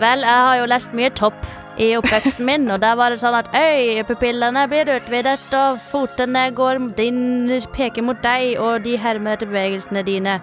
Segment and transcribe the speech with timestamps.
[0.00, 1.36] Vel, jeg har jo lest mye topp
[1.78, 6.80] i oppveksten min, og der var det sånn at øyepupillene blir utvidet, og fotene går
[6.98, 10.36] din, peker mot deg, og de hermer etter bevegelsene dine.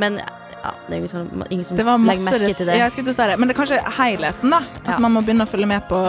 [0.00, 2.76] Men ja, det er ingen som, ingen som legger merke til det.
[2.76, 3.38] Ja, jeg skulle til å si det.
[3.40, 4.60] Men det er kanskje helheten, da.
[4.84, 4.98] At Ja.
[4.98, 6.00] man må begynne å følge med på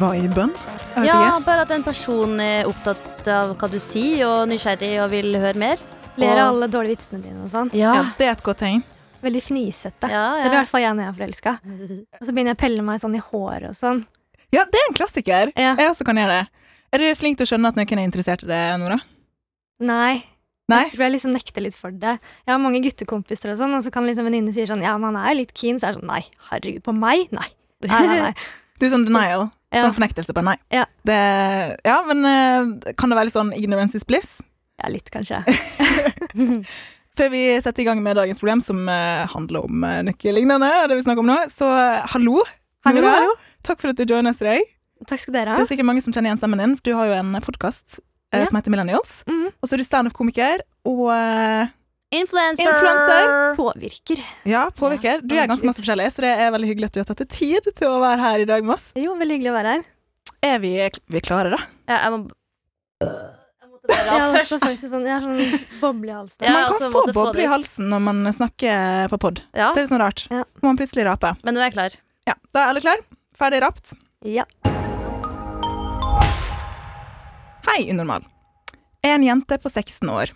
[0.00, 0.52] viben.
[0.98, 1.44] Ja, ikke.
[1.46, 5.56] bare at en person er opptatt av hva du sier, og nysgjerrig og vil høre
[5.56, 5.78] mer.
[6.18, 7.70] Ler av alle dårlige vitsene dine og sånn.
[7.72, 8.82] Ja, det er et godt tegn.
[9.24, 10.08] Veldig fnisete.
[10.12, 11.52] Ja, Det blir i hvert fall jeg når jeg er forelska.
[12.20, 14.04] Og så begynner jeg å pelle meg sånn i håret og sånn.
[14.54, 15.52] Ja, det er en klassiker.
[15.58, 15.74] Ja.
[15.76, 16.66] Jeg også kan gjøre det.
[16.94, 18.96] Er du flink til å skjønne at noen er interessert i det, Nora?
[19.84, 20.22] Nei.
[20.68, 20.82] Nei?
[20.84, 22.14] Jeg tror jeg liksom nekter litt for det.
[22.44, 25.14] Jeg har mange guttekompiser og sånn, og så kan liksom venninne si sånn Ja, men
[25.14, 27.30] han er jo litt keen, så er det sånn Nei, herregud, på meg?
[27.32, 27.46] Nei.
[27.88, 28.34] Nei, nei, nei.
[28.78, 29.48] Du er sånn denial.
[29.74, 29.82] Ja.
[29.82, 30.54] Sånn fornektelse på nei.
[30.70, 30.84] Ja.
[31.08, 31.16] Det,
[31.82, 34.36] ja, men eh, kan det være litt sånn ignorance is bliss?
[34.78, 35.40] Ja, litt, kanskje.
[37.18, 40.68] Før vi setter i gang med dagens problem, som eh, handler om uh, noe lignende,
[40.86, 42.44] det vi snakker om nå, så eh, hallo.
[42.86, 43.14] Hallo, Nora.
[43.16, 43.32] hallo.
[43.66, 44.68] Takk for at du joiner oss i dag.
[45.08, 45.58] Takk skal dere ha.
[45.58, 47.98] Det er sikkert mange som kjenner igjen stemmen din, for du har jo en podkast
[48.30, 48.44] Ja.
[48.46, 49.24] som heter Millennials.
[49.26, 49.48] Mhm.
[49.50, 51.74] Og så er du standup-komiker og eh,
[52.20, 52.70] Influencer!
[52.70, 53.32] Influencer.
[53.58, 54.22] Påvirker.
[54.48, 55.20] ja, påvirker.
[55.26, 57.32] Du gjør ganske masse forskjellig, så det er veldig hyggelig at du har tatt deg
[57.34, 58.92] tid til å være her i dag med oss.
[58.96, 59.90] Jo, veldig hyggelig å være her.
[60.54, 60.72] Er vi,
[61.10, 61.60] vi klare, da?
[61.90, 62.22] Ja, jeg må
[63.98, 66.44] Måtte bare Jeg også faktisk sånn, jeg sånn boble i halsen.
[66.44, 69.42] Ja, man altså, kan få boble i halsen når man snakker på pod.
[69.52, 70.26] Ja, Det er litt sånn rart.
[70.30, 70.44] Ja.
[70.62, 71.34] Må man plutselig rape.
[71.42, 71.96] men nå er jeg klar.
[72.28, 73.02] Ja, Da er alle klar?
[73.38, 73.94] Ferdig rapt?
[74.26, 74.44] Ja.
[77.68, 78.24] Hei, Unormal.
[79.02, 80.32] Jeg er en jente på 16 år.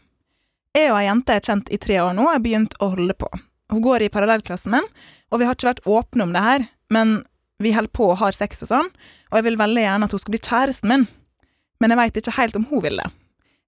[0.76, 3.14] Jeg og ei jente er kjent i tre år nå og har begynt å holde
[3.18, 3.28] på.
[3.72, 4.86] Hun går i parallellklassen min,
[5.32, 7.22] og vi har ikke vært åpne om det her, men
[7.62, 8.88] vi holder på og har sex og sånn,
[9.30, 11.06] og jeg vil veldig gjerne at hun skal bli kjæresten min.
[11.80, 13.08] Men jeg veit ikke helt om hun vil det.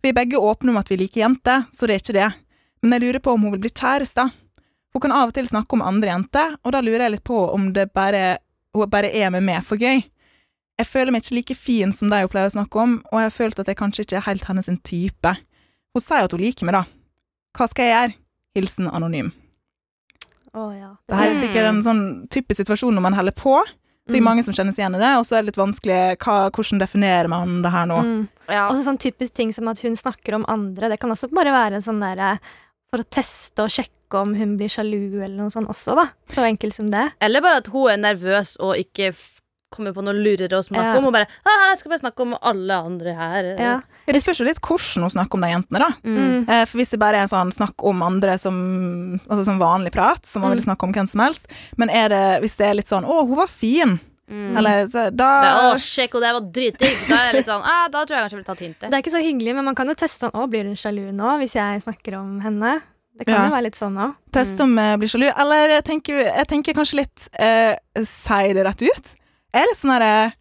[0.05, 2.27] Vi er begge åpne om at vi liker jenter, så det er ikke det.
[2.85, 4.27] Men jeg lurer på om hun vil bli kjæreste.
[4.93, 7.39] Hun kan av og til snakke om andre jenter, og da lurer jeg litt på
[7.55, 8.37] om det bare,
[8.77, 10.03] hun bare er med meg for gøy.
[10.77, 13.31] Jeg føler meg ikke like fin som de hun pleier å snakke om, og jeg
[13.31, 15.33] har følt at jeg kanskje ikke er helt hennes type.
[15.97, 16.85] Hun sier at hun liker meg, da.
[17.57, 18.17] Hva skal jeg gjøre?
[18.61, 19.33] Hilsen anonym.
[20.53, 20.91] Å ja.
[21.09, 23.57] Det er sikkert en sånn typisk situasjon når man holder på.
[24.07, 24.25] Så det er Mm.
[24.29, 27.29] mange som kjennes igjen i det, og så er det litt vanskelig hva, hvordan definerer
[27.29, 28.03] man det her nå.
[28.05, 28.29] Mm.
[28.51, 28.69] Ja.
[28.69, 30.91] Og så sånn typisk ting som at hun snakker om andre.
[30.91, 32.39] Det kan også bare være sånn der
[32.91, 36.05] for å teste og sjekke om hun blir sjalu eller noe sånt også, da.
[36.29, 37.13] Så enkelt som det.
[37.21, 39.15] Eller bare at hun er nervøs og ikke
[39.75, 40.99] kommer på noe lurere å snakke Ja.
[40.99, 41.05] om.
[41.11, 43.51] Og bare ah, 'Jeg skal bare snakke om alle andre her'.
[43.59, 43.81] Ja.
[44.07, 45.91] Ja, Det spørs jo litt hvordan hun snakker om de jentene, da.
[46.05, 46.17] Mm.
[46.19, 46.49] Mm.
[46.51, 49.93] Eh, For hvis det bare er en sånn snakk om andre som Altså som vanlig
[49.93, 50.57] prat, som man Mm.
[50.57, 51.47] vil snakke om hvem som helst.
[51.77, 54.57] Men er det, hvis det er litt sånn 'Å, hun var fin', Mm.
[54.57, 57.09] eller så, da Å, sjekk, det var dritdigg.
[57.09, 58.91] Da er jeg litt sånn ah, Da tror jeg kanskje jeg ville tatt hintet.
[58.91, 61.11] Det er ikke så hyggelig, men man kan jo teste sånn Å, blir hun sjalu
[61.13, 62.81] nå hvis jeg snakker om henne?
[63.19, 63.45] Det kan Ja.
[63.49, 64.15] jo være litt sånn òg.
[64.33, 65.33] Teste om jeg blir sjalu.
[65.39, 69.15] Eller jeg tenker, jeg tenker kanskje litt eh, Si det rett ut.
[69.55, 70.33] Jeg er litt sånn herre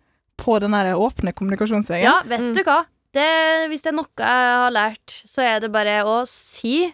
[0.41, 2.03] på den der åpne kommunikasjonsveien.
[2.07, 2.53] Ja, vet Mm.
[2.57, 2.79] du hva?
[3.13, 6.93] Det, hvis det er noe jeg har lært, så er det bare å si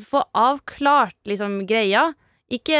[0.00, 2.14] Få avklart liksom greia.
[2.50, 2.72] Ikke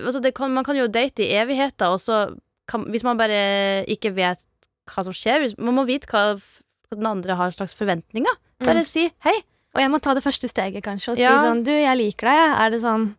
[0.00, 2.34] Altså, det kan, man kan jo date i evigheter, og så
[2.66, 4.40] kan, Hvis man bare ikke vet
[4.88, 8.32] hva som skjer hvis, Man må vite hva, hva den andre har slags forventninger.
[8.64, 9.36] Bare si hei.
[9.76, 11.36] Og jeg må ta det første steget, kanskje, og Ja.
[11.36, 12.36] si sånn Du, jeg liker deg.
[12.40, 12.56] jeg.
[12.64, 13.14] Er det sånn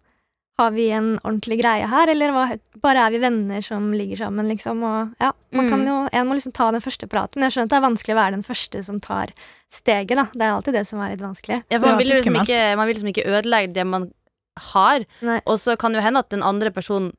[0.59, 2.45] Har vi en ordentlig greie her, eller hva,
[2.81, 4.79] bare er vi venner som ligger sammen, liksom?
[4.81, 5.88] Og ja, man kan Mm.
[5.88, 7.35] jo En må liksom ta den første praten.
[7.38, 9.28] Men jeg skjønner at det er vanskelig å være den første som tar
[9.69, 10.25] steget, da.
[10.34, 11.63] Det er alltid det som er litt vanskelig.
[11.69, 14.12] Ja, for man, vil liksom ikke, man vil liksom ikke ødelegge det man
[14.73, 15.41] har, Nei.
[15.45, 17.13] og så kan det jo hende at den andre personen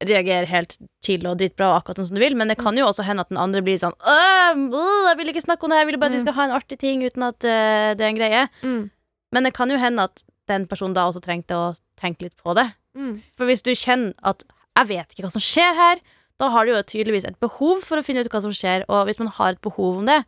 [0.00, 2.86] reagerer helt chill og dritbra, og akkurat sånn som du vil, men det kan jo
[2.86, 5.80] også hende at den andre blir sånn «Åh, øh, Jeg vil ikke snakke om det,
[5.82, 6.24] jeg vil bare at vi Mm.
[6.24, 8.48] skal ha en artig ting uten at øh, det er en greie.
[8.62, 8.90] Mm.
[9.32, 12.54] Men det kan jo hende at den personen da også trengte å tenke litt på
[12.58, 12.68] det.
[12.96, 13.18] Mm.
[13.36, 14.44] For hvis du kjenner at
[14.76, 16.00] 'jeg vet ikke hva som skjer her',
[16.38, 19.06] da har du jo tydeligvis et behov for å finne ut hva som skjer, og
[19.06, 20.24] hvis man har et behov om det,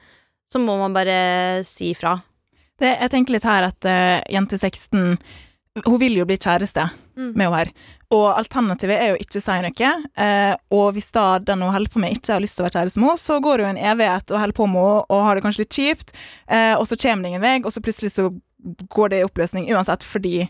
[0.50, 2.22] så må man bare si ifra.
[2.80, 5.18] Jeg tenker litt her at uh, jente 16
[5.86, 6.90] Hun vil jo bli kjæreste
[7.20, 7.32] Mm.
[7.36, 7.70] med henne her.
[8.10, 9.90] Og alternativet er jo ikke å si noe.
[10.16, 12.78] eh, og hvis da den hun holder på med, ikke har lyst til å være
[12.78, 15.34] kjæreste med henne, så går hun en evighet og holder på med henne og har
[15.34, 16.12] det kanskje litt kjipt,
[16.48, 18.30] eh, og så kommer det ingen vei, og så plutselig så
[18.88, 20.48] går det i oppløsning uansett fordi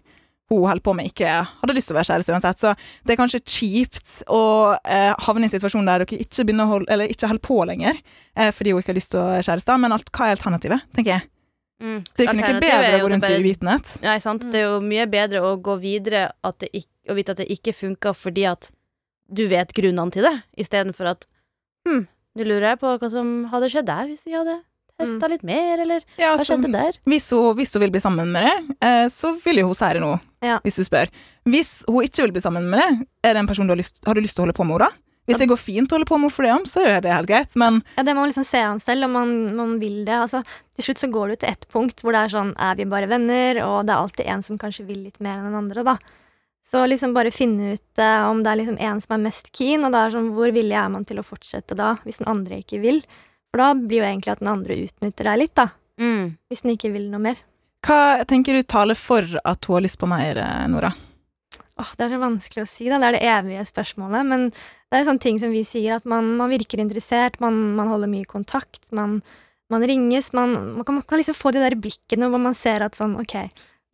[0.50, 2.61] hun holder på med, ikke hadde lyst til å være kjæreste uansett.
[2.61, 2.73] Så
[3.06, 4.43] det er kanskje kjipt å
[4.82, 8.50] eh, havne i en situasjon der dere ikke holde, eller ikke holder på lenger eh,
[8.55, 9.76] fordi hun ikke har lyst til å være kjæreste.
[9.85, 11.29] Men alt, hva er alternativet, tenker jeg.
[11.81, 12.00] Mm.
[12.05, 13.93] Det er ikke bedre å gå rundt i uvitenhet.
[14.05, 14.49] Nei, sant.
[14.52, 17.49] Det er jo mye bedre å gå videre at det ikk- og vite at det
[17.55, 18.73] ikke funka fordi at
[19.31, 21.25] du vet grunnene til det, istedenfor at
[21.87, 22.05] hm,
[22.37, 24.58] nå lurer jeg på hva som hadde skjedd der hvis vi hadde
[25.00, 26.99] testa litt mer, eller Ja, hva så, skjedde der?
[27.08, 30.00] hvis, hun, hvis hun vil bli sammen med deg, eh, så vil jo hun det
[30.05, 30.14] nå,
[30.44, 30.58] Ja.
[30.64, 31.08] hvis du spør.
[31.49, 34.00] Hvis hun ikke vil bli sammen med deg, er det en person du har lyst,
[34.06, 35.06] har du lyst til å holde på med henne da?
[35.31, 37.29] Hvis det går fint å holde på med for det om, så er det helt
[37.29, 40.17] greit, men Ja, Det må man liksom se an selv, om man, man vil det.
[40.17, 40.43] Altså,
[40.75, 43.06] til slutt så går det til ett punkt hvor det er sånn Er vi bare
[43.06, 43.61] venner?
[43.62, 45.97] Og det er alltid en som kanskje vil litt mer enn den andre, da.
[46.67, 49.85] Så liksom bare finne ut eh, om det er liksom en som er mest keen,
[49.87, 52.58] og det er sånn hvor villig er man til å fortsette da, hvis den andre
[52.64, 53.00] ikke vil?
[53.50, 55.69] For da blir jo egentlig at den andre utnytter deg litt, da.
[56.00, 56.35] Mm.
[56.49, 57.47] Hvis den ikke vil noe mer.
[57.87, 60.93] hva tenker du taler for at hun har lyst på mer, eh, Nora?
[61.81, 62.99] Åh, det er så vanskelig å si, da.
[63.00, 64.26] Det er det evige spørsmålet.
[64.29, 67.88] Men det er sånne ting som vi sier, at man, man virker interessert, man, man
[67.88, 69.20] holder mye kontakt, man,
[69.73, 72.85] man ringes, man, man, kan, man kan liksom få de der blikkene hvor man ser
[72.85, 73.37] at sånn, ok,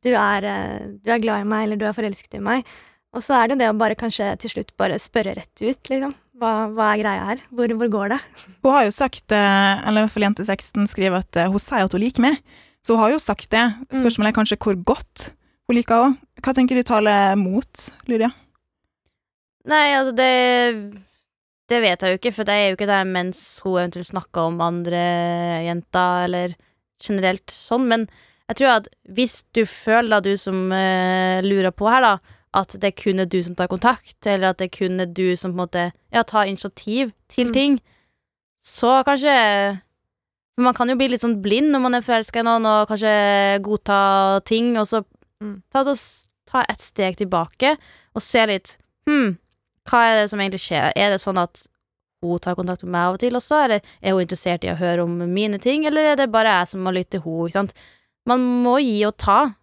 [0.02, 2.66] du er, eh, du er glad i meg, eller du er forelsket i meg.
[3.16, 5.80] Og så er det jo det å bare kanskje til slutt bare spørre rett ut,
[5.88, 6.12] liksom.
[6.36, 7.42] Hva, hva er greia her?
[7.48, 8.18] Hvor, hvor går det?
[8.66, 11.62] Hun har jo sagt, eh, eller i hvert fall jente 16 skriver at eh, hun
[11.62, 12.42] sier at hun liker meg,
[12.84, 13.64] så hun har jo sagt det.
[13.88, 15.30] Spørsmålet er kanskje hvor godt
[15.66, 16.20] hun liker henne.
[16.44, 18.28] Hva tenker du taler mot, Lydia?
[19.66, 20.30] Nei, altså, det
[21.66, 24.52] Det vet jeg jo ikke, for det er jo ikke der mens hun eventuelt snakker
[24.52, 25.00] om andre
[25.66, 26.52] jenter, eller
[27.02, 28.04] generelt sånn, men
[28.46, 28.86] jeg tror at
[29.16, 33.28] hvis du føler, da, du som uh, lurer på her, da, at det kun er
[33.28, 36.22] du som tar kontakt, eller at det kun er du som på en måte ja,
[36.22, 37.52] tar initiativ til Mm.
[37.52, 37.80] ting,
[38.64, 39.80] så kanskje
[40.56, 42.88] For man kan jo bli litt sånn blind når man er forelska i noen, og
[42.88, 45.02] kanskje godta ting, og så
[45.42, 45.62] Mm.
[45.70, 45.92] ta, så,
[46.48, 47.76] ta et steg tilbake
[48.14, 49.36] og se litt Hm,
[49.86, 50.92] hva er det som egentlig skjer?
[50.96, 51.66] Er det sånn at
[52.24, 54.78] hun tar kontakt med meg av og til også, eller er hun interessert i å
[54.80, 57.70] høre om mine ting, eller er det bare jeg som må lytte til henne.
[58.26, 59.54] Man må gi og ta.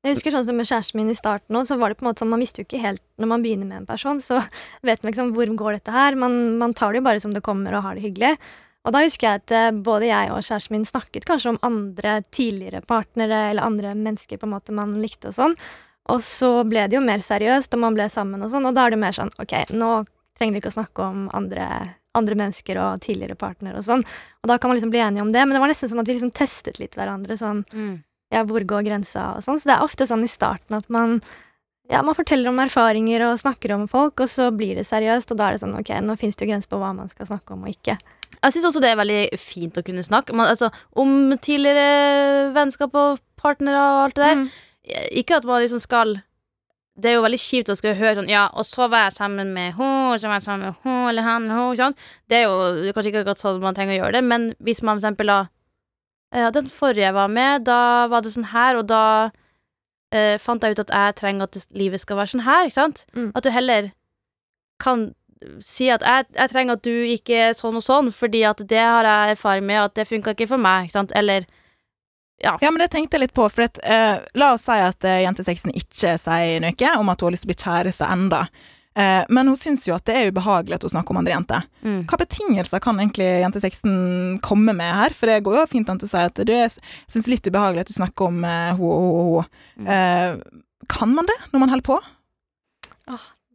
[0.00, 2.22] Jeg husker sånn som med kjæresten min i starten så var det på en måte
[2.22, 4.38] sånn, man visste jo ikke helt Når man begynner med en person, så
[4.88, 6.16] vet man sånn, hvor går dette her.
[6.16, 8.32] Man, man tar det jo bare som det kommer og har det hyggelig.
[8.88, 12.22] Og da husker jeg at eh, både jeg og kjæresten min snakket kanskje om andre
[12.32, 15.58] tidligere partnere eller andre mennesker på en måte man likte og sånn.
[16.10, 18.86] Og så ble det jo mer seriøst, og man ble sammen og sånn, og da
[18.86, 19.92] er det mer sånn OK, nå
[20.40, 21.66] trenger vi ikke å snakke om andre,
[22.16, 24.06] andre mennesker og tidligere partnere og sånn.
[24.40, 26.08] Og da kan man liksom bli enige om det, men det var nesten som at
[26.08, 27.66] vi liksom testet litt hverandre sånn
[28.30, 29.60] ja, hvor går grensa og sånn.
[29.60, 31.18] Så det er ofte sånn i starten at man
[31.90, 35.40] ja, man forteller om erfaringer og snakker om folk, og så blir det seriøst, og
[35.40, 37.56] da er det sånn ok, nå fins det jo grenser på hva man skal snakke
[37.56, 37.96] om og ikke.
[38.36, 42.94] Jeg syns også det er veldig fint å kunne snakke man, altså, om tidligere vennskap
[42.94, 44.38] og partnere og alt det der.
[44.38, 44.50] Mm.
[45.18, 46.20] Ikke at man liksom skal
[47.00, 49.52] Det er jo veldig kjipt å skulle høre sånn Ja, og så var jeg sammen
[49.54, 51.72] med hun, og så var jeg sammen med hun eller han hun.
[51.72, 52.02] ikke sant?
[52.28, 54.98] Det er jo kanskje ikke akkurat sånn man trenger å gjøre det, men hvis man
[54.98, 55.38] for eksempel da
[56.30, 59.04] Den forrige jeg var med, da var det sånn her, og da
[60.14, 63.02] eh, fant jeg ut at jeg trenger at livet skal være sånn her, ikke sant?
[63.16, 63.32] Mm.
[63.34, 63.90] At du heller
[64.80, 65.08] kan
[65.64, 68.82] si at jeg, jeg trenger at du ikke er sånn og sånn, fordi at det
[68.82, 71.16] har jeg erfaring med, at det funka ikke for meg, ikke sant?
[71.16, 71.48] Eller
[72.40, 75.22] Ja, men det tenkte jeg litt på, for at, eh, la oss si at eh,
[75.26, 78.46] jente 16 ikke sier noe om at hun har lyst til å bli kjæreste enda.
[78.98, 81.66] Eh, men hun syns jo at det er ubehagelig at hun snakker om andre jenter.
[81.82, 82.00] mm.
[82.10, 85.14] Hva betingelser kan egentlig jente 16 komme med her?
[85.14, 86.54] For det går jo fint an å si at du
[87.06, 89.44] syns litt ubehagelig at du snakker om eh, hun og hun og
[89.78, 89.86] hun.
[89.86, 92.00] Eh, kan man det når man holder på?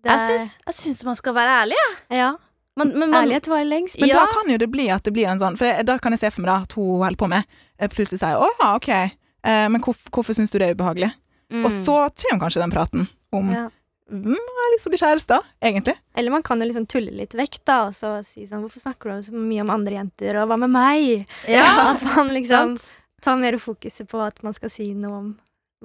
[0.06, 2.18] Det Jeg syns, jeg syns man skal være ærlig, jeg.
[2.20, 2.32] Ja.
[2.76, 4.00] Men, men man, Ærlighet varer lengst.
[4.00, 4.20] Men Ja.
[4.26, 6.32] da kan jo det bli at det blir en sånn For da kan jeg se
[6.36, 7.46] for meg da at hun holder på med
[7.80, 11.14] eh, plutselig sier 'Å ja, ok, eh, men hvorfor, hvorfor syns du det er ubehagelig?'
[11.52, 11.64] mm.
[11.66, 13.70] Og så kommer kanskje den praten om Ja.
[14.12, 15.96] Mm, er liksom lyst til å bli kjæreste', egentlig.
[16.16, 19.16] Eller man kan jo liksom tulle litt vekk, da, og så si sånn Hvorfor snakker
[19.16, 21.32] du så mye om andre jenter, og hva med meg?
[21.50, 22.92] Ja, At man liksom sant?
[23.26, 25.34] tar mer fokuset på at man skal si noe om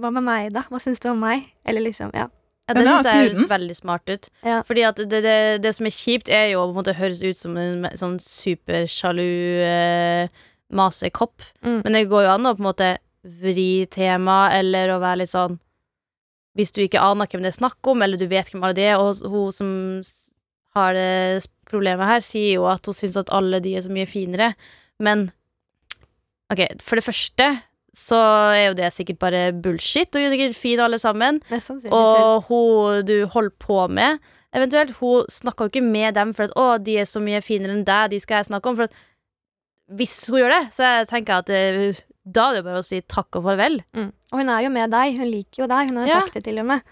[0.01, 0.63] Hva med meg, da?
[0.71, 1.49] Hva syns du om meg?
[1.65, 2.29] Eller liksom, ja.
[2.71, 4.29] Ja, det syns jeg høres veldig smart ut.
[4.47, 4.61] Ja.
[4.67, 7.23] Fordi at det, det, det som er kjipt, er jo å på en måte høres
[7.25, 9.27] ut som en sånn supersjalu
[9.67, 11.43] eh, masekopp.
[11.67, 11.81] Mm.
[11.83, 12.93] Men det går jo an å på en måte
[13.43, 15.59] vri tema, eller å være litt sånn
[16.59, 18.89] Hvis du ikke aner hvem det er snakk om, eller du vet hvem alle de
[18.91, 19.71] er, og hun som
[20.75, 24.07] har det problemet her, sier jo at hun syns at alle de er så mye
[24.11, 24.55] finere,
[24.99, 25.29] men
[26.51, 27.47] OK, for det første
[27.95, 28.19] så
[28.55, 31.41] er jo det sikkert bare bullshit, og hun er sikkert fin alle sammen.
[31.95, 34.19] Og hun du holder på med,
[34.55, 37.75] eventuelt, hun snakker jo ikke med dem for at 'å, de er så mye finere
[37.75, 38.77] enn deg, de skal jeg snakke om'.
[38.77, 38.93] For at
[39.91, 42.01] hvis hun gjør det, så jeg tenker jeg at eh,
[42.33, 43.81] da er det bare å si takk og farvel.
[43.97, 44.09] Mm.
[44.33, 46.21] Og hun er jo med deg, hun liker jo deg, hun har jo Ja.
[46.25, 46.83] sagt det til og med.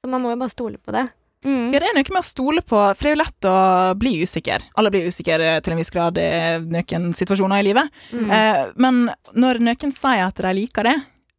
[0.00, 1.08] Så man må jo bare stole på det.
[1.46, 1.72] Mm.
[1.74, 3.56] Ja, det er noe med å stole på, for det er jo lett å
[4.00, 4.64] bli usikker.
[4.80, 6.30] Alle blir usikre til en viss grad i
[6.64, 7.92] noen situasjoner i livet.
[8.10, 8.30] Mm.
[8.34, 9.04] Eh, men
[9.36, 10.96] når noen sier at de liker det,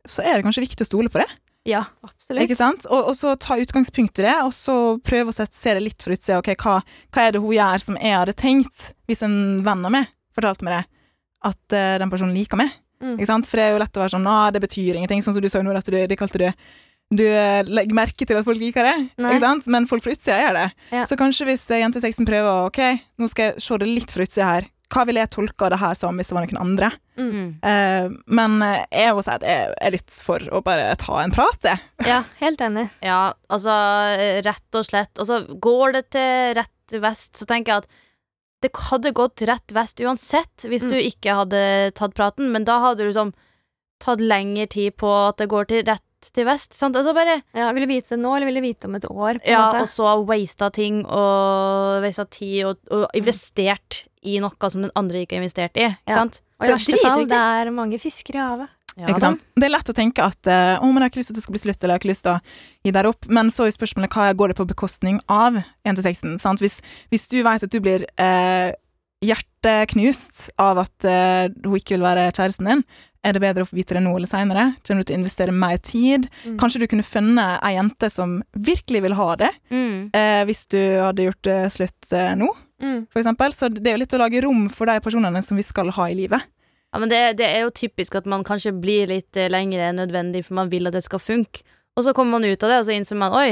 [0.08, 1.28] så er det kanskje viktig å stole på det.
[1.68, 2.46] Ja, absolutt.
[2.46, 2.86] Ikke sant?
[2.88, 6.04] Og, og så ta utgangspunkt i det, og så prøve å sette, se det litt
[6.06, 6.38] fra utsida.
[6.40, 6.78] Okay, hva,
[7.12, 9.36] hva er det hun gjør som jeg hadde tenkt, hvis en
[9.66, 10.84] venn av meg fortalte meg det,
[11.50, 12.72] at uh, den personen liker meg?
[13.04, 13.16] Mm.
[13.18, 13.48] Ikke sant?
[13.50, 15.50] For det er jo lett å være sånn 'Å, det betyr ingenting, sånn som du
[15.50, 16.52] sa nå, at du, det kalte du
[17.08, 19.68] du eh, legger merke til at folk liker det, ikke sant?
[19.72, 20.66] men folk fra utsida gjør det.
[20.92, 21.06] Ja.
[21.08, 22.82] Så kanskje hvis jente 16 prøver å Ok,
[23.16, 24.68] nå skal jeg se det litt fra utsida her.
[24.92, 26.90] Hva ville jeg tolka det her som hvis det var noen andre?
[27.20, 27.48] Mm.
[27.60, 31.36] Eh, men eh, jeg må si at jeg er litt for å bare ta en
[31.36, 31.80] prat, jeg.
[32.08, 32.88] Ja, helt enig.
[33.04, 33.76] Ja, altså
[34.48, 35.12] rett og slett.
[35.16, 38.04] Altså, går det til rett vest, så tenker jeg at
[38.62, 40.90] det hadde gått rett vest uansett hvis Mm.
[40.90, 43.34] du ikke hadde tatt praten, men da hadde du liksom
[44.00, 46.74] tatt lengre tid på at det går til rett til vest.
[46.74, 46.96] Sant?
[46.98, 49.40] Altså bare Ja, Vil du vite det nå, eller vil du vite om et år?
[49.40, 49.82] på Ja, måte?
[49.82, 55.22] og så wasta ting og wasta tid og, og investert i noe som den andre
[55.26, 55.96] ikke har investert i.
[56.08, 56.16] Ja.
[56.16, 56.42] sant?
[56.60, 58.70] Og i det er verste fall, det er mange fisker i havet.
[58.98, 59.44] Ja, ikke sant?
[59.56, 61.40] Det er lett å tenke at eh, å, men jeg har ikke lyst til at
[61.40, 62.40] det skal bli slutt, eller jeg har ikke lyst til å
[62.88, 63.28] gi der opp.
[63.30, 66.40] Men så er spørsmålet hva går det på bekostning av 1-6-en?
[66.42, 66.60] sant?
[66.66, 66.80] Hvis,
[67.14, 68.72] hvis du vet at du blir eh,
[69.26, 72.84] hjerteknust av at eh, hun ikke vil være kjæresten din,
[73.26, 74.68] er det bedre å få vite det nå eller seinere?
[74.88, 76.30] Kommer du til å investere mer tid?
[76.46, 76.58] Mm.
[76.62, 80.10] Kanskje du kunne funnet ei jente som virkelig vil ha det, Mm.
[80.14, 83.08] eh, hvis du hadde gjort det slutt eh, nå, Mm.
[83.10, 83.50] for eksempel.
[83.58, 86.04] Så det er jo litt å lage rom for de personene som vi skal ha
[86.12, 86.44] i livet.
[86.98, 90.00] Ja, men det, det er jo typisk at man kanskje blir litt eh, lengre enn
[90.02, 91.62] nødvendig, for man vil at det skal funke.
[91.94, 93.52] Og så kommer man ut av det, og så innser man oi,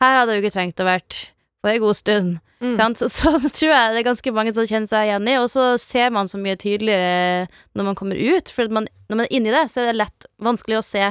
[0.00, 1.18] her hadde jeg jo ikke trengt å vært
[1.60, 2.38] på en god stund.
[2.64, 2.78] Mm.
[2.96, 5.66] Så, så tror jeg det er ganske mange som kjenner seg igjen i, og så
[5.76, 8.48] ser man så mye tydeligere når man kommer ut.
[8.48, 11.04] For man, når man er inni det, så er det lett vanskelig å se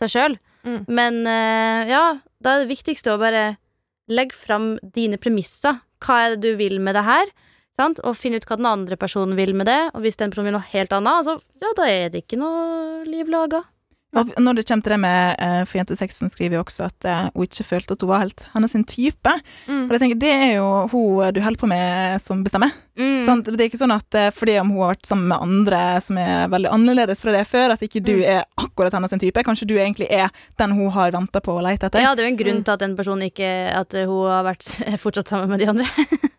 [0.00, 0.38] seg sjøl.
[0.64, 0.80] Mm.
[0.88, 2.04] Men eh, ja,
[2.40, 3.58] da er det viktigste å bare
[4.08, 5.82] legge fram dine premisser.
[6.00, 7.36] Hva er det du vil med det her?
[7.78, 8.00] Sant?
[8.02, 9.80] Og finne ut hva den andre personen vil med det.
[9.94, 13.04] Og hvis den personen vil noe helt annet, altså, ja, da er det ikke noe
[13.06, 13.62] liv laga.
[14.16, 17.26] Og når det kommer til det med eh, For jentesexen skriver jo også at eh,
[17.34, 19.34] hun ikke følte at hun var helt hennes type.
[19.68, 19.82] Mm.
[19.84, 22.72] Og jeg tenker, Det er jo hun du holder på med, som bestemmer.
[22.96, 23.20] Mm.
[23.28, 25.82] Sånn, Det er ikke sånn at eh, fordi om hun har vært sammen med andre
[26.00, 28.24] som er veldig annerledes fra det før, at ikke du Mm.
[28.38, 29.44] er akkurat hennes type.
[29.44, 32.00] Kanskje du egentlig er den hun har venta på og lett etter.
[32.00, 32.64] Ja, det er jo en grunn Mm.
[32.64, 35.68] til at den personen ikke At eh, hun har vært er fortsatt sammen med de
[35.68, 35.84] andre.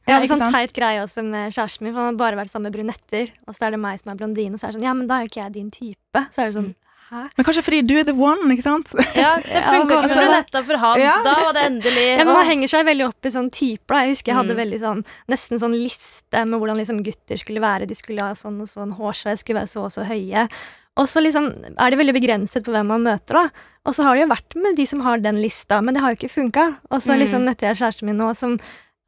[0.09, 2.35] Jeg Ja, hadde ikke sånn teit greie også med kjæresten min, for han har bare
[2.41, 3.29] vært sammen med brunetter.
[3.47, 5.05] Og så er det meg som er blondine, og så er det sånn Ja, men
[5.05, 6.23] da er jo ikke jeg din type.
[6.33, 6.73] Så er det sånn
[7.09, 7.21] Hæ?
[7.37, 8.91] Men kanskje fordi du er the one, ikke sant?
[9.17, 10.99] Ja, det Ja, funka ikke altså- for Brunetta for han.
[11.01, 11.15] Ja.
[11.25, 13.95] Da var det endelig Ja, men Man henger seg veldig opp i sånn typer.
[14.03, 14.61] Jeg husker jeg hadde Mm.
[14.63, 17.87] veldig sånn, nesten sånn liste med hvordan liksom gutter skulle være.
[17.87, 20.49] De skulle ha sånn og sånn hårsveis, skulle være så og så høye.
[20.97, 21.45] Og så liksom
[21.79, 23.49] er det veldig begrenset på hvem man møter, da.
[23.85, 26.13] Og så har det jo vært med de som har den lista, men det har
[26.13, 26.77] jo ikke funka.
[26.91, 27.19] Og så Mm.
[27.23, 28.59] liksom møtte jeg kjæresten min nå som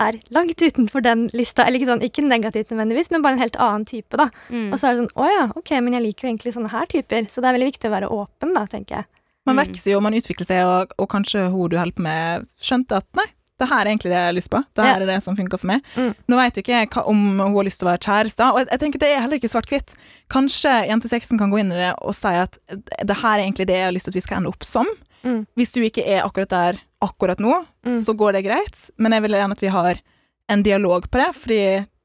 [0.01, 1.65] er langt utenfor den lista.
[1.65, 4.29] Eller ikke sånn, ikke negativt nødvendigvis, men bare en helt annen type, da.
[4.50, 4.70] Mm.
[4.74, 6.86] Og så er det sånn å ja, ok, men jeg liker jo egentlig sånne her
[6.91, 7.27] typer.
[7.31, 9.05] Så det er veldig viktig å være åpen, da, tenker jeg.
[9.46, 9.65] Man Mm.
[9.65, 13.08] vokser jo, man utvikler seg, og, og kanskje hun du holder på med, skjønte at
[13.17, 13.25] nei,
[13.62, 14.60] det her er egentlig det jeg har lyst på.
[14.74, 15.01] Det her Ja.
[15.01, 15.81] er det som funker for meg.
[15.96, 16.13] Mm.
[16.29, 18.58] Nå vet jo ikke jeg hva, om hun har lyst til å være kjæreste, og
[18.62, 19.93] jeg, jeg tenker det er heller ikke svart-hvitt.
[20.29, 23.67] Kanskje jente 16 kan gå inn i det og si at det her er egentlig
[23.70, 24.89] det jeg har lyst til at vi skal ende opp som.
[25.25, 25.43] Mm.
[25.58, 27.96] Hvis du ikke er akkurat der akkurat nå, Mm.
[27.98, 30.01] så går det greit, men jeg vil gjerne at vi har
[30.50, 31.60] en dialog på det, fordi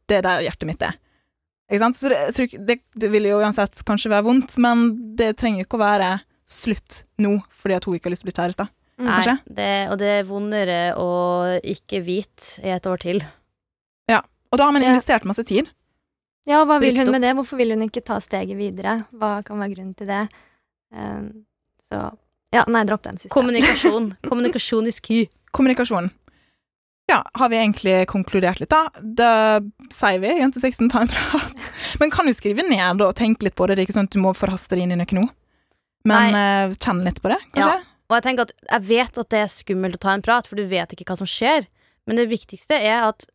[0.08, 0.94] det er der hjertet mitt er.
[1.68, 1.96] Ikke sant?
[1.98, 4.86] Så det, det, det vil jo uansett kanskje være vondt, men
[5.18, 6.10] det trenger jo ikke å være
[6.48, 8.68] slutt nå fordi at hun ikke har lyst til å bli kjæreste.
[8.96, 9.08] Mm.
[9.10, 11.08] Nei, det, og det er vondere å
[11.60, 13.20] ikke vite i et år til.
[14.08, 14.22] Ja,
[14.52, 15.66] Og da har man investert masse tid.
[16.46, 17.34] Ja, hva vil hun med det?
[17.34, 19.02] Hvorfor vil hun ikke ta steget videre?
[19.12, 20.22] Hva kan være grunnen til det?
[20.94, 21.44] Um,
[21.82, 22.06] så
[22.56, 23.32] Ja, nei, dropp den siste.
[23.34, 24.14] Kommunikasjon.
[24.30, 25.26] Kommunikasjon is key.
[25.56, 26.10] Kommunikasjon.
[27.06, 28.88] Ja, har vi egentlig konkludert litt, da?
[28.98, 29.32] Da
[29.94, 31.68] sier vi jentesexen, ta en prat.
[32.00, 33.76] Men kan du skrive ned og tenke litt på det?
[33.76, 35.26] Det er ikke sånn at du må forhaste deg inn i noe nå.
[36.06, 37.84] Men uh, kjenn litt på det, kanskje?
[38.06, 40.58] Og jeg tenker at jeg vet at det er skummelt å ta en prat, for
[40.58, 41.66] du vet ikke hva som skjer.
[42.06, 43.26] Men det viktigste er at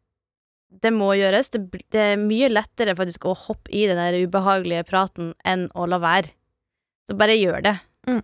[0.83, 1.51] det må gjøres.
[1.51, 5.87] Det, det er mye lettere faktisk å hoppe i den der ubehagelige praten enn å
[5.91, 6.31] la være.
[7.07, 7.75] Så bare gjør det.
[8.07, 8.21] Mm.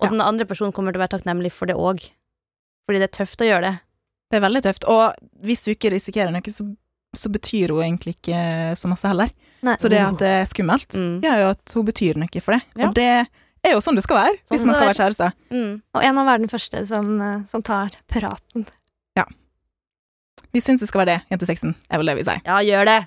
[0.00, 0.10] Og Ja.
[0.10, 2.02] den andre personen kommer til å være takknemlig for det òg.
[2.86, 3.80] Fordi det er tøft å gjøre det.
[4.30, 4.84] Det er veldig tøft.
[4.88, 6.66] Og hvis du ikke risikerer noe, så,
[7.16, 9.30] så betyr hun egentlig ikke så masse heller.
[9.62, 9.76] Nei.
[9.80, 11.20] Så det at det er skummelt, Mm.
[11.22, 12.62] gjør jo at hun betyr noe for det.
[12.76, 12.88] Ja.
[12.88, 13.26] Og det
[13.64, 15.32] er jo sånn det skal være, Sånn hvis man skal være kjæreste.
[15.50, 15.82] Mm.
[15.94, 18.66] Og en av være den første som, eh, som tar praten.
[19.16, 19.24] Ja.
[20.52, 22.42] Vi syns det skal være det, jentesexen, er vel det vi sier.
[22.44, 23.00] Ja, gjør det!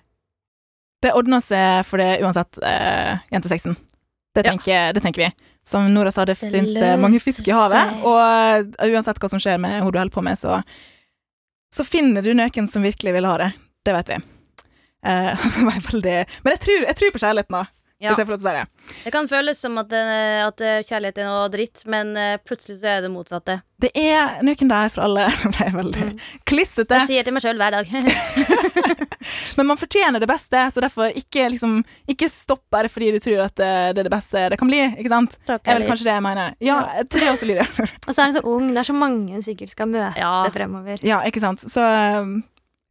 [1.01, 3.77] Det ordner seg for det uansett, eh, jentesexen.
[4.35, 4.91] Det Ja.
[4.93, 5.31] det tenker vi.
[5.69, 7.99] Som Nora sa, det fins mange fisk i havet.
[8.07, 10.59] Og eh, uansett hva som skjer med henne du holder på med, så,
[11.73, 13.51] så finner du noen som virkelig vil ha det.
[13.85, 14.21] Det vet vi.
[14.99, 15.31] Uh,
[16.03, 17.61] det Men jeg tror, jeg tror på kjærligheten, da.
[18.03, 18.09] Ja.
[18.09, 18.78] Hvis jeg får lov til å si det.
[19.03, 23.01] Det kan føles som at, at kjærlighet er noe dritt, men eh, plutselig så er
[23.05, 23.59] det motsatte.
[23.79, 25.27] Det er noen der for alle.
[25.43, 26.17] Det ble veldig Mm.
[26.49, 26.97] klissete.
[26.99, 27.87] Jeg sier til meg sjøl hver dag.
[29.57, 31.79] Men man fortjener det beste, så derfor ikke, liksom,
[32.09, 34.79] ikke stopp bare fordi du tror at det, er det beste det kan bli.
[34.99, 35.35] Ikke sant?
[35.47, 36.53] Takk, er vel kanskje det jeg mener.
[36.63, 37.65] Ja, til det også, Lydia.
[38.07, 38.69] Og så er hun så ung.
[38.73, 40.33] Det er så mange hun sikkert skal møte Ja.
[40.55, 41.03] fremover.
[41.05, 41.63] Ja, ikke sant.
[41.67, 41.83] Så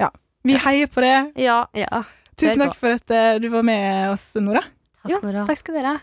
[0.01, 0.11] ja.
[0.47, 1.17] Vi heier på det.
[1.41, 1.63] Ja.
[1.77, 2.05] Ja.
[2.39, 4.63] Tusen takk for at eh, du var med oss, Nora.
[5.09, 5.47] Takk, Jo, Nora.
[5.49, 5.99] Takk skal dere ha.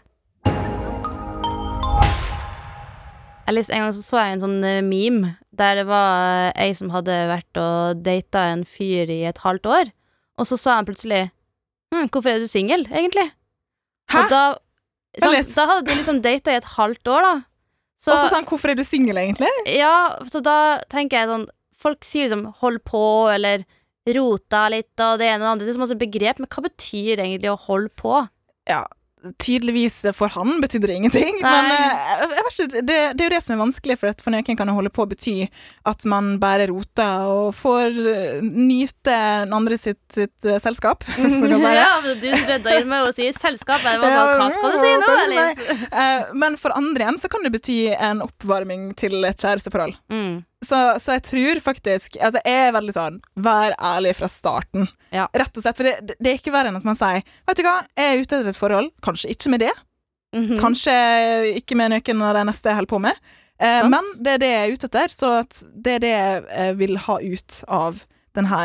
[3.45, 6.71] Alice, en gang så, så jeg en sånn eh, meme der det var eh, ei
[6.73, 9.91] som hadde vært og data en fyr i et halvt år,
[10.41, 11.27] og så sa han plutselig
[11.93, 13.29] hm, 'Hvorfor er du singel, egentlig?'
[14.09, 14.23] Hæ?
[14.23, 14.41] Og da,
[15.21, 17.35] sant, da hadde de liksom data i et halvt år, da.
[18.01, 19.53] Så, Og så sa han 'hvorfor er du singel', egentlig?
[19.69, 23.65] ja, så da tenker jeg sånn Folk sier liksom 'hold på', eller
[24.09, 25.65] 'rota litt', og det ene og det andre.
[25.65, 28.23] Det er så masse begrep, men hva betyr egentlig å holde på?
[28.65, 28.85] Ja,
[29.41, 31.39] tydeligvis for han betydde det ingenting.
[31.41, 31.53] Nei.
[31.69, 34.71] Men vet ikke, det, det er jo det som er vanskelig, for for noen kan
[34.71, 35.35] holde på å bety
[35.89, 41.51] at man bare roter og får eh, nyte den andre sitt, sitt eh, selskap, si
[41.51, 43.83] ja, du redda inn med å si 'selskap'.
[43.85, 45.39] Jeg var sånn, hva skal du si nå, Elis?
[45.45, 45.79] Alice?
[45.91, 49.95] Eh, Men for andre igjen så kan det bety en oppvarming til et kjæresteforhold.
[50.11, 50.43] Mm.
[50.63, 54.87] Så, så jeg tror faktisk Altså, jeg er veldig sånn Vær ærlig fra starten.
[55.13, 55.27] Ja.
[55.35, 55.77] Rett og slett.
[55.77, 58.21] For det, det er ikke verre enn at man sier Vet du hva, jeg er
[58.23, 58.89] ute etter et forhold.
[59.05, 59.73] Kanskje ikke med det.
[60.35, 60.55] Mhm.
[60.59, 60.95] Kanskje
[61.59, 63.19] ikke med noen av de neste jeg holder på med.
[63.61, 66.75] Eh, men det er det jeg er ute etter, så at det er det jeg
[66.81, 68.01] vil ha ut av
[68.35, 68.63] denne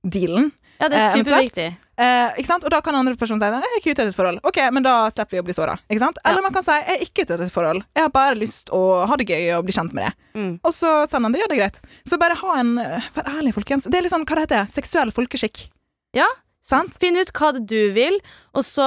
[0.00, 0.48] dealen.
[0.80, 1.68] Ja, det er Eh, superviktig.
[2.00, 2.64] Eh, ikke sant?
[2.64, 4.40] Og da kan andre personer si jeg er ikke ute etter et forhold.
[4.48, 5.74] Ok, men da slipper vi å bli såra.
[5.90, 6.40] Eller Ja.
[6.40, 7.84] man kan si jeg er ikke ute etter et forhold.
[7.94, 10.14] Jeg har bare lyst å ha det gøy og bli kjent med det.
[10.34, 10.60] Mm.
[10.64, 11.80] Og så sender andre det greit.
[12.08, 13.84] Så bare ha en Vær ærlig, folkens.
[13.84, 15.68] Det er litt sånn, hva det heter Seksuell folkeskikk.
[16.14, 16.26] Ja.
[16.62, 16.96] Sant?
[16.98, 18.18] Finn ut hva det du vil,
[18.54, 18.84] og så,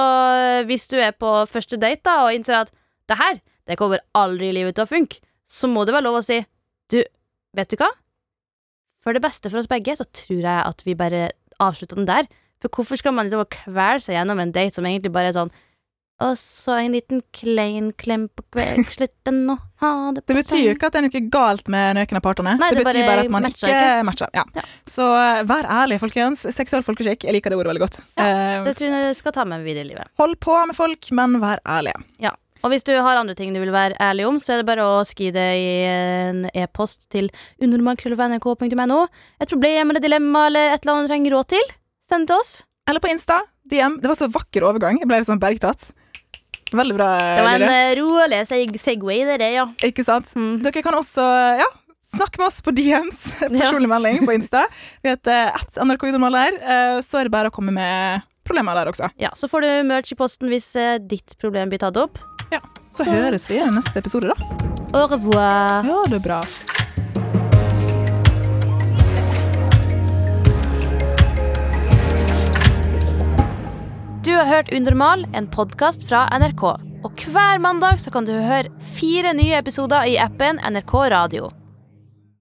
[0.60, 2.70] eh, hvis du er på første date da, og innser at
[3.08, 6.18] det her, det kommer aldri i livet til å funke, så må det være lov
[6.18, 6.44] å si
[6.90, 7.02] du,
[7.54, 7.90] vet du hva?
[9.02, 11.30] For det beste for oss begge, så tror jeg at vi bare
[11.62, 12.26] avslutter den der.
[12.62, 15.52] For hvorfor skal man liksom kvele seg gjennom en date som egentlig bare er sånn
[16.22, 20.60] og så en liten klein klem på kveld, slutten nå, ha det på Det betyr
[20.62, 22.52] jo ikke at det er noe galt med av partene.
[22.60, 24.06] Nei, det, det betyr bare at man matcher ikke, ikke.
[24.06, 24.30] matcher.
[24.38, 24.44] Ja.
[24.54, 24.64] Ja.
[24.94, 26.46] Så eh, vær ærlig, folkens.
[26.54, 27.26] Seksuell folkeskikk.
[27.26, 27.98] Jeg liker det ordet veldig godt.
[28.14, 30.14] Eh, Det tror jeg jeg skal ta med videre i livet.
[30.22, 31.98] hold på med folk, men vær ærlige.
[32.64, 34.84] Og hvis du har andre ting du vil være ærlig om, så er det bare
[34.88, 37.28] å skrive det i en e-post til
[37.60, 39.00] unormal.nrk.no.
[39.42, 41.66] Et problem eller dilemma eller et eller annet du trenger råd til,
[42.08, 42.54] send det til oss.
[42.88, 43.42] Eller på Insta.
[43.68, 43.98] DM.
[44.00, 44.98] Det var så vakker overgang.
[45.00, 45.90] Jeg ble litt sånn bergtatt.
[46.74, 47.06] Veldig bra.
[47.36, 47.78] Det var en Lille.
[47.84, 49.64] eh, rolig seg segway, det der, ja.
[49.86, 50.32] Ikke sant?
[50.36, 50.58] Mm.
[50.64, 51.24] Dere kan også
[51.60, 51.68] ja,
[52.16, 53.22] snakke med oss på DMs.
[53.54, 54.64] Personlig melding på Insta.
[55.04, 56.58] Vi heter at NRK Unormal der.
[56.60, 59.10] eh, Så er det bare å komme med problemer der også.
[59.18, 59.30] ja.
[59.34, 62.18] Så får du merch i posten hvis eh, ditt problem blir tatt opp.
[62.94, 64.34] Så, Så- høres vi i neste episode, da.
[64.94, 65.82] Au revoir.
[65.82, 66.40] Ja, det er bra.
[74.24, 76.62] Du har hørt Unormal, en podkast fra NRK.
[77.04, 81.50] Og hver mandag så kan du høre fire nye episoder i appen NRK Radio.